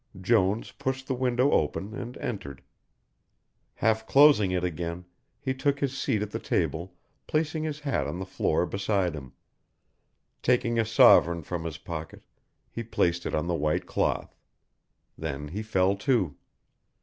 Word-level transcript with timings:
Jones 0.19 0.71
pushed 0.71 1.05
the 1.07 1.13
window 1.13 1.51
open 1.51 1.93
and 1.93 2.17
entered. 2.17 2.63
Half 3.75 4.07
closing 4.07 4.49
it 4.49 4.63
again, 4.63 5.05
he 5.39 5.53
took 5.53 5.79
his 5.79 5.95
seat 5.95 6.23
at 6.23 6.31
the 6.31 6.39
table 6.39 6.95
placing 7.27 7.61
his 7.65 7.81
hat 7.81 8.07
on 8.07 8.17
the 8.17 8.25
floor 8.25 8.65
beside 8.65 9.13
him. 9.15 9.33
Taking 10.41 10.79
a 10.79 10.85
sovereign 10.85 11.43
from 11.43 11.65
his 11.65 11.77
pocket, 11.77 12.23
he 12.71 12.81
placed 12.81 13.27
it 13.27 13.35
on 13.35 13.45
the 13.45 13.53
white 13.53 13.85
cloth. 13.85 14.35
Then 15.19 15.49
he 15.49 15.61
fell 15.61 15.95
to. 15.97 16.35